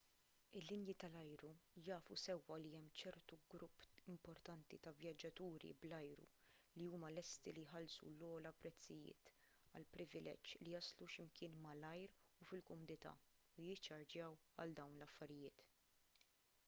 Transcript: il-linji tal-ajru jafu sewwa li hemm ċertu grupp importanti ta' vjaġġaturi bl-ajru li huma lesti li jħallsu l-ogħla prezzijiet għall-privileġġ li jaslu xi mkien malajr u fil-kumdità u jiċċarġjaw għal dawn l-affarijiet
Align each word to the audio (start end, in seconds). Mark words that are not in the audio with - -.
il-linji 0.59 0.93
tal-ajru 1.01 1.49
jafu 1.87 2.15
sewwa 2.21 2.55
li 2.63 2.69
hemm 2.75 2.85
ċertu 3.01 3.37
grupp 3.53 4.05
importanti 4.13 4.77
ta' 4.85 4.93
vjaġġaturi 5.01 5.73
bl-ajru 5.83 6.23
li 6.79 6.87
huma 6.93 7.11
lesti 7.17 7.53
li 7.57 7.65
jħallsu 7.71 8.09
l-ogħla 8.13 8.51
prezzijiet 8.63 9.29
għall-privileġġ 9.81 10.55
li 10.63 10.73
jaslu 10.77 11.09
xi 11.17 11.25
mkien 11.29 11.59
malajr 11.67 12.15
u 12.15 12.47
fil-kumdità 12.53 13.13
u 13.19 13.67
jiċċarġjaw 13.69 14.39
għal 14.65 14.73
dawn 14.81 14.97
l-affarijiet 15.01 15.63